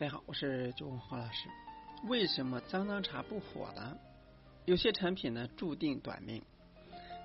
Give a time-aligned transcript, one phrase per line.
[0.00, 1.46] 大家好，我是周文华老师。
[2.04, 3.98] 为什么脏脏茶不火了？
[4.64, 6.42] 有些产品呢注定短命。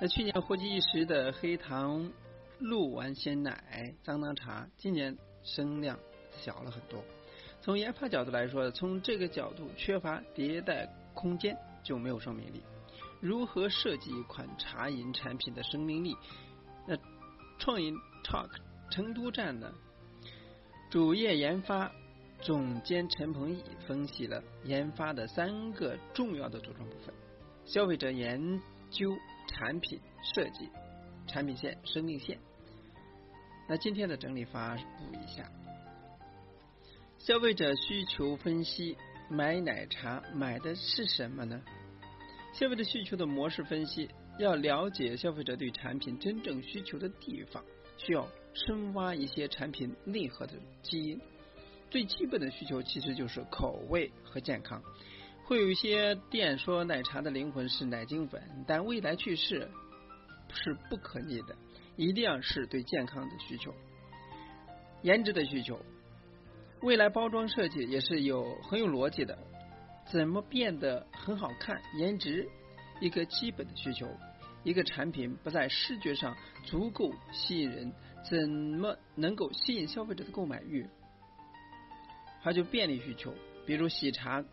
[0.00, 2.12] 那去年火极一时的黑糖
[2.60, 5.98] 鹿丸鲜奶脏脏茶，今年声量
[6.30, 7.02] 小了很多。
[7.60, 12.62] 从研发角度来说，从这个角度缺乏迭代空间就没有生命力。
[13.18, 16.16] 如何设计一款茶饮产品的生命力？
[16.86, 16.96] 那
[17.58, 18.50] 创饮 Talk
[18.92, 19.72] 成都站呢
[20.88, 21.90] 主业研发。
[22.42, 27.14] 总监陈鹏毅分析了研发的三个重要的组成部分：
[27.66, 29.14] 消费者研究、
[29.46, 30.70] 产品设计、
[31.26, 32.38] 产品线、生命线。
[33.68, 35.50] 那今天的整理发布一下：
[37.18, 38.96] 消费者需求分析，
[39.28, 41.60] 买奶茶买的是什么呢？
[42.54, 47.62] 消费者需求的模式分析，要了解消费者对产品真正需求的地方，
[47.98, 51.20] 需要深挖一些产品内核的基因。
[51.90, 54.82] 最基本的需求其实就是口味和健康。
[55.44, 59.68] 会有一些店说奶茶的灵魂是奶精粉，但未来趋势
[60.52, 61.56] 是不可逆的，
[61.96, 63.74] 一定要是对健康的需求。
[65.02, 65.80] 颜值的需求，
[66.82, 69.36] 未来包装设计也是有很有逻辑的。
[70.06, 71.80] 怎么变得很好看？
[71.96, 72.48] 颜值
[73.00, 74.08] 一个基本的需求。
[74.62, 77.92] 一个产品不在视觉上足够吸引人，
[78.28, 80.86] 怎么能够吸引消费者的购买欲？
[82.40, 83.34] 还有便利需求，
[83.66, 84.44] 比如喜茶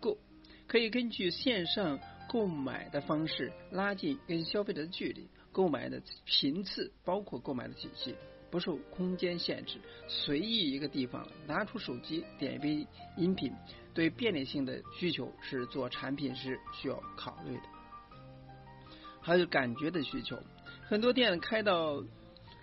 [0.00, 0.18] 购，
[0.66, 8.16] 可以根据线上购买的方式拉近跟消费者的距离，购买的频次包括购买的体系，
[8.50, 9.78] 不受空间限制，
[10.08, 13.52] 随意一个地方拿出手机点一杯饮品。
[13.94, 17.62] 对便利性的需求是做产品时需要考虑的。
[19.20, 20.42] 还有感觉的需求，
[20.88, 22.02] 很多店开到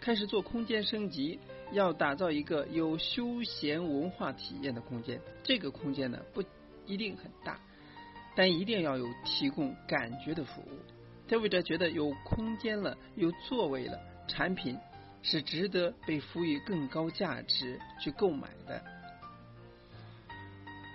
[0.02, 1.39] 开始做空间升级。
[1.72, 6.44] 要打造一个有休闲文化体验的空间，这个空间呢不
[6.86, 7.59] 一定很大，
[8.36, 10.80] 但一定要有提供感觉的服务。
[11.27, 14.76] 消费者觉得有空间了，有座位了，产品
[15.21, 18.83] 是值得被赋予更高价值去购买的。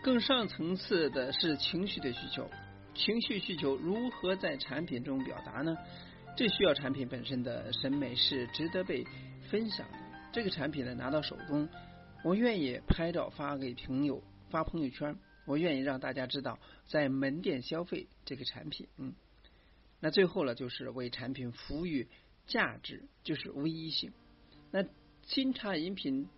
[0.03, 2.51] 更上层次的是情绪的需求，
[2.95, 5.77] 情绪需求如何在产品中表达呢？
[6.37, 9.07] 这需要产品本身的审美是值得被
[9.49, 9.87] 分享。
[10.35, 11.69] 这个产品呢拿到手中，
[12.25, 16.59] 我愿意拍照发给朋友发朋友圈，我愿意让大家知道
[16.89, 18.89] 在门店消费这个产品。
[18.99, 19.15] 嗯，
[20.01, 22.09] 那最后呢就是为产品赋予
[22.49, 24.13] 价值，就是唯一性。
[24.73, 24.85] 那
[25.23, 26.29] 新茶饮品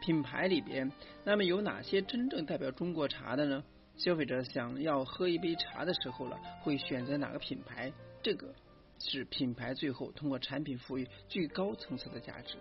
[0.00, 0.92] 品牌里边，
[1.24, 3.64] 那么有哪些真正代表中国茶的呢？
[3.96, 7.92] 消费者想要喝一杯茶的时候了，会选择哪个品牌？
[8.22, 8.54] 这个。
[8.98, 12.56] 是品牌最后通过产品赋予最高层次的价值，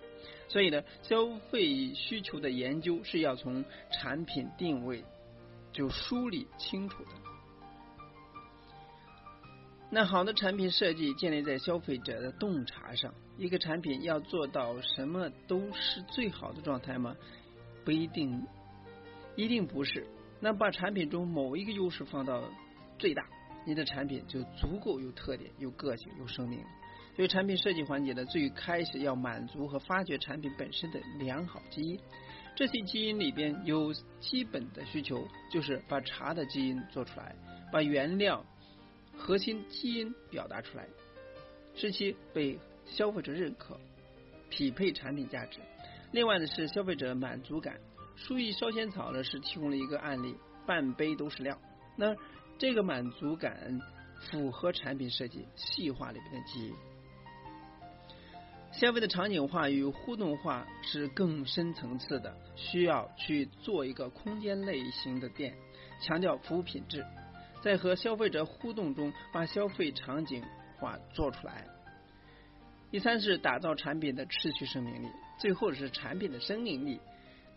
[0.48, 5.04] 所以呢，消费需求的研究是要从产品定位
[5.72, 7.12] 就梳理清楚的。
[9.92, 17.16] 那好的产品设计建立在消费者的洞察上，一个产品要做到什么都是最好的状态吗？
[17.86, 18.46] 不一定，
[19.36, 20.06] 一定不是。
[20.42, 22.44] 那把产品中某一个优势放到
[23.00, 23.26] 最大。
[23.66, 26.68] 你的产品就足够有特点、有个性、有生命了。
[27.16, 32.00] 所以产品设计环节呢，最开始要满足和发掘产品本身的良好基因。
[32.56, 37.36] 这些基因里边有基本的需求，就是把茶的基因做出来，
[37.72, 38.46] 把原料
[39.18, 40.88] 核心基因表达出来，
[41.74, 43.80] 使其被消费者认可，
[44.50, 45.60] 匹配产品价值。
[46.12, 47.78] 另外呢是消费者满足感。
[48.16, 51.60] 书意烧仙草呢是提供了一个案例，半杯都是料。
[51.98, 52.16] 那
[52.58, 53.82] 这个满足感
[54.20, 56.74] 符合产品设计细化里面的基因。
[58.72, 65.56] 消费的场景化与互动化是更深层次的，需要去做一个空间类型的店，
[66.02, 67.06] 强调服务品质，
[67.62, 70.44] 在和消费者互动中把消费场景
[70.78, 71.66] 化做出来。
[72.92, 75.08] 第三是打造产品的持续生命力，
[75.40, 77.00] 最后是产品的生命力。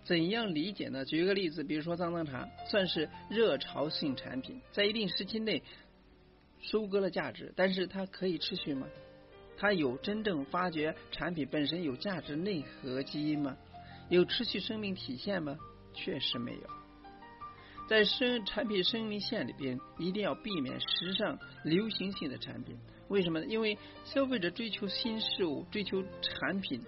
[0.04, 1.04] 怎样理解呢？
[1.04, 5.62] 举一个例子，比如说脏脏茶，算是热潮性产品，在一定时期内
[6.60, 8.86] 收割了价值，但是它可以持续吗？
[9.56, 13.56] 它有真正发掘产品本身有价值内核基因吗？
[14.08, 15.58] 有持续生命体现吗？
[15.92, 16.60] 确实没有。
[17.88, 22.78] 在生产品生命线里边，一定要避免时尚流行性的产品。
[23.08, 23.46] 为什么呢？
[23.46, 26.82] 因为消费者追求新事物，追求产品。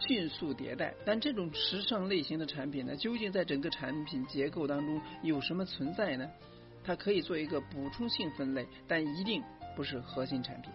[0.00, 6.28] 迅速迭代，但这种时尚类型的产品呢，究竟在整个产品结构当中有什么存在呢？
[6.82, 9.42] 它可以做一个补充性分类，但一定
[9.74, 10.70] 不是核心产品。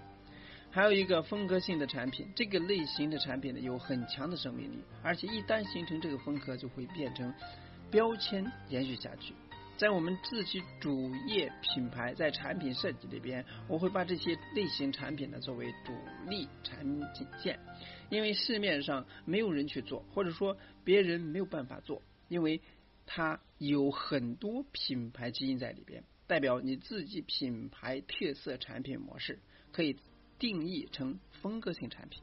[0.71, 7.33] 还有一个风格性的产品，这个类型的产品呢有很强的生命力，而且一旦形成这个风格，就会变成
[7.92, 9.33] 标签延续下去。
[9.80, 15.94] 在我们自己主业品牌在产品设计里边，我会把这些类型产品呢作为主
[16.28, 17.58] 力产品线，
[18.10, 22.62] 因为市面上没有人去做，或者说别人没有办法做，因为
[23.06, 29.40] 它有很多品牌基因在里边，代表你自己品牌特色产品模式，
[29.72, 29.96] 可以
[30.38, 32.22] 定义成风格性产品。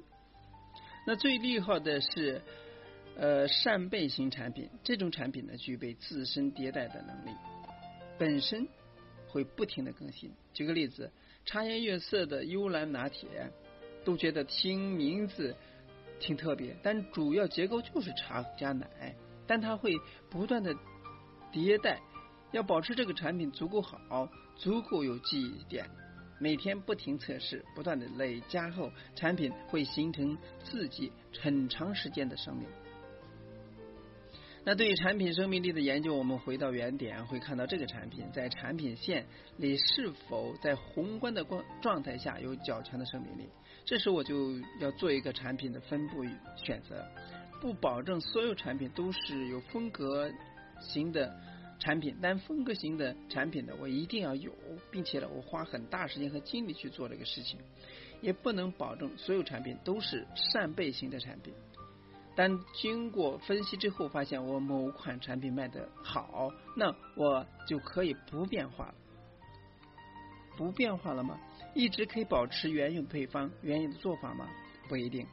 [1.06, 2.43] 那最厉害的是。
[3.18, 7.30] 呃，扇贝型产品这种产品呢，具备自身迭代的能力，
[8.18, 8.68] 本身
[9.26, 10.30] 会不停的更新。
[10.52, 11.10] 举个例子，
[11.46, 13.50] 茶颜悦色的幽兰拿铁，
[14.04, 15.56] 都觉得听名字
[16.20, 19.16] 挺特别，但主要结构就是茶加奶，
[19.46, 19.94] 但它会
[20.28, 20.74] 不断的
[21.50, 21.98] 迭代，
[22.52, 25.88] 要保持这个产品足够好，足够有记忆点，
[26.38, 31.10] 每天不停测试，不断的累加后，产品会形成自己
[31.40, 32.68] 很长时间的生命。
[34.68, 39.24] 那对于产品生命力的研究，我们回到原点，会看到这个产品在产品线
[39.58, 43.48] 里是否在宏观的光状态下有较强的生命力。
[43.84, 47.06] 这时我就要做一个产品的分布与选择，
[47.60, 50.28] 不保证所有产品都是有风格
[50.80, 51.32] 型的
[51.78, 54.52] 产品，但风格型的产品呢，我一定要有，
[54.90, 57.60] 并且呢，我花很大时间和精力去做这个事情，
[58.20, 61.54] 也不能保证所有产品都是扇贝型的产品。
[62.37, 68.94] 但经过分析之后，发现我某款产品卖的好，那我就可以不变化了。
[70.56, 71.38] 不变化了吗？
[71.75, 74.47] 一直可以保持原有的配方、原有的做法吗？
[74.88, 75.27] 不一定。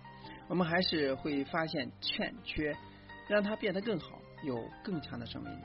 [0.47, 2.75] 我们还是会发现欠缺，
[3.27, 5.61] 让它变得更好，有更强的生命力。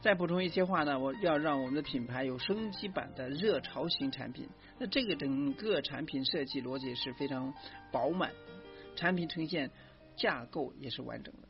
[0.00, 4.48] 再补充一些话呢，我要让我们的品牌有升级版的热潮型产品。
[4.78, 7.54] 那这个整个产品设计逻辑是非常
[7.92, 8.30] 饱满，
[8.96, 9.70] 产品呈现。
[10.16, 11.48] 架构也是完整的，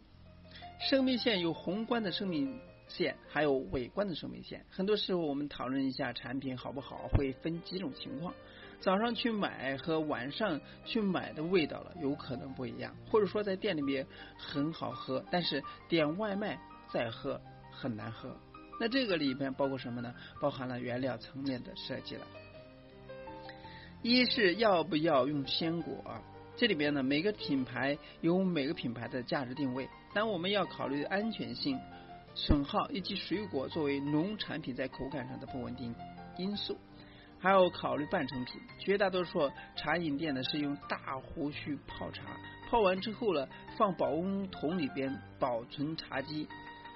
[0.88, 4.64] 生命线有宏观的生命线，还有微观的生命线。
[4.70, 8.34] 很多时候我们讨论一下产品好不好，会分几种情况。
[8.80, 12.96] 早上去买和晚上去买的味道了，有可能不一样。
[13.08, 14.04] 或者说在店里面
[14.36, 16.58] 很好喝，但是点外卖
[16.92, 18.36] 再喝很难喝。
[18.80, 20.12] 那这个里边包括什么呢？
[20.40, 22.26] 包含了原料层面的设计了。
[24.02, 26.04] 一是要不要用鲜果？
[26.54, 31.78] 这里边呢，每个品牌有每个品牌的价值定位，但我们要考虑安全性、
[32.34, 35.94] 损耗以及水果作为农产品在口感上的不稳定
[36.36, 36.78] 因素，
[37.38, 38.60] 还要考虑半成品。
[38.78, 42.22] 绝大多数茶饮店呢是用大壶去泡茶，
[42.68, 46.46] 泡完之后呢放保温桶里边保存茶基。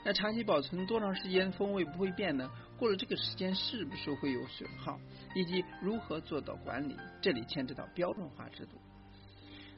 [0.04, 2.48] 那茶基保存多长时间风味不会变呢？
[2.78, 5.00] 过了这个时间是不是会有损耗？
[5.34, 6.94] 以及如何做到管理？
[7.20, 8.76] 这里牵扯到标准化制度。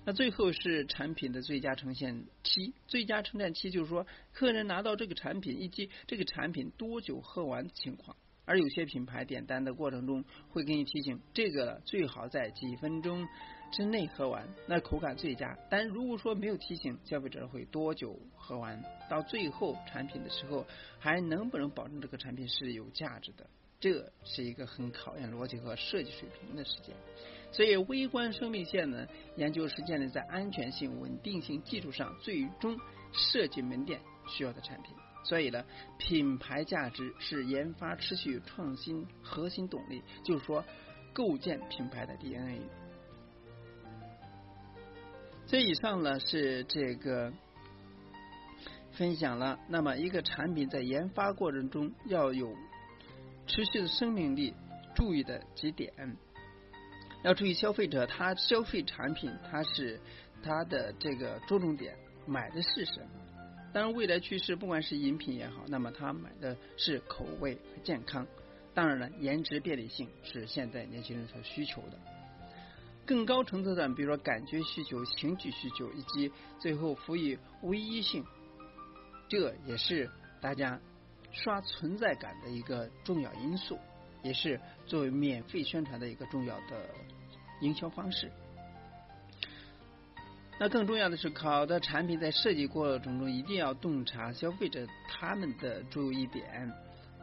[0.08, 8.16] 那最后是产品的最佳呈现期，最佳呈现期就是说，客人拿到这个产品以及这个产品多久喝完的情况。
[8.46, 13.28] 而有些品牌点单的过程中会给你提醒，这个最好在几分钟
[13.70, 15.58] 之内喝完，那口感最佳。
[15.69, 18.82] 但如果说没有提醒，消费者会多久喝完？
[19.11, 20.66] 到最后产品的时候，
[20.99, 23.46] 还能不能保证这个产品是有价值的？
[23.80, 26.94] 这是一个很考验逻辑和设计水平的时间。
[27.50, 32.78] 所以，微观生命线呢，研究是建立在安全性、稳定性基础上，最终
[33.12, 34.94] 设计门店需要的产品。
[35.25, 35.64] 所以呢，
[35.99, 40.64] 品牌价值是研发持续创新核心动力，就是说，
[41.14, 42.61] 构建品牌的 DNA。
[45.47, 47.32] 这以上呢是这个
[48.92, 49.58] 分享了。
[49.68, 52.54] 那么，一个产品在研发过程中要有
[53.49, 54.55] 持续的生命力，
[54.95, 55.93] 注意的几点。
[57.25, 59.99] 要注意，消费者他消费产品，他是
[60.43, 63.09] 他的这个着重点买的是什么？
[63.73, 68.26] 当然，未来趋势不管是饮品也好，那么他买的是口味和健康。
[68.75, 71.99] 当然了，颜值便利性是现在年轻人所需求的。
[73.05, 78.25] 更高层次的，比如说感觉需求、情绪需求，以及最后赋予唯一性，
[79.28, 80.09] 这也是
[80.40, 80.78] 大家
[81.32, 83.78] 刷存在感的一个重要因素。
[84.20, 86.90] 也是作为免费宣传的一个重要的
[87.61, 88.28] 营销方式。
[90.58, 96.68] 那更重要的是，好的产品在设计过程中一定要洞察消费者他们的注意点，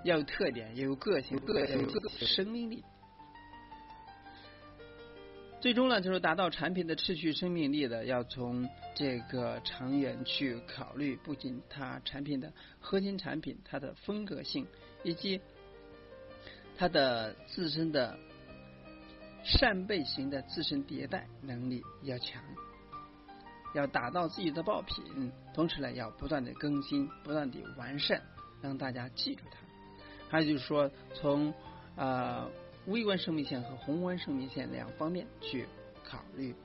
[0.05, 1.85] 要有特点，要有个性，个性
[2.25, 2.81] 生命力。
[5.65, 14.67] 最终呢，就是达到产品的持续生命力的，要从这个长远去考虑，不仅它产品的核心产品，它的风格性
[15.01, 15.41] 以及。
[16.77, 18.15] 它的自身的
[19.43, 22.43] 扇贝型的自身迭代能力要强，
[23.73, 28.21] 要打造自己的爆品，同时呢要不断的更新，不断的完善，
[28.61, 29.57] 让大家记住它。
[30.29, 31.51] 还有就是说，从
[31.95, 32.47] 啊
[32.87, 35.67] 微观生命线和宏观生命线两方面去
[36.03, 36.55] 考虑，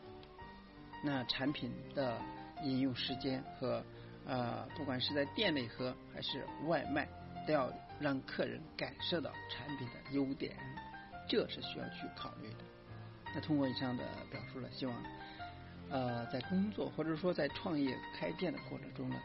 [1.03, 2.21] 那产品的
[2.63, 3.83] 饮用时间和
[4.27, 7.09] 呃，不管是在店内喝还是外卖，
[7.47, 10.55] 都要让客人感受到产品的优点，
[11.27, 12.59] 这是需要去考虑的。
[13.35, 14.95] 那通过以上的表述呢，希望
[15.89, 19.17] 呃在工作或者说在创业开店的过程中呢，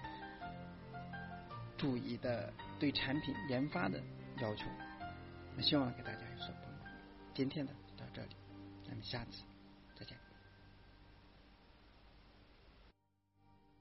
[1.78, 4.00] 注意的对产品研发的
[4.40, 4.66] 要求，
[5.58, 6.25] 那希望给大家。
[7.36, 8.30] 今天的到这里，
[8.86, 9.44] 咱们下次。